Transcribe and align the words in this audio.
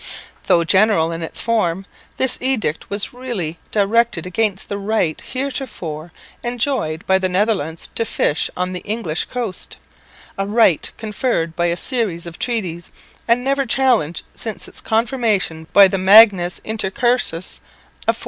Though 0.47 0.63
general 0.63 1.11
in 1.11 1.21
its 1.21 1.39
form, 1.41 1.85
this 2.17 2.39
edict 2.41 2.89
was 2.89 3.13
really 3.13 3.59
directed 3.69 4.25
against 4.25 4.67
the 4.67 4.79
right 4.79 5.21
heretofore 5.21 6.11
enjoyed 6.43 7.05
by 7.05 7.19
the 7.19 7.29
Netherlanders 7.29 7.89
to 7.93 8.03
fish 8.03 8.49
on 8.57 8.73
the 8.73 8.79
English 8.79 9.25
coast, 9.25 9.77
a 10.39 10.47
right 10.47 10.91
conferred 10.97 11.55
by 11.55 11.67
a 11.67 11.77
series 11.77 12.25
of 12.25 12.39
treaties 12.39 12.89
and 13.27 13.43
never 13.43 13.67
challenged 13.67 14.23
since 14.35 14.67
its 14.67 14.81
confirmation 14.81 15.67
by 15.71 15.87
the 15.87 15.99
Magnus 15.99 16.59
Intercursus 16.65 17.59
of 18.07 18.17
1496. 18.17 18.19